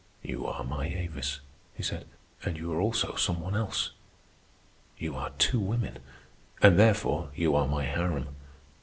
[0.23, 1.41] "You are my Avis,"
[1.75, 2.07] he said,
[2.43, 3.91] "and you are also some one else.
[4.97, 5.99] You are two women,
[6.59, 8.29] and therefore you are my harem.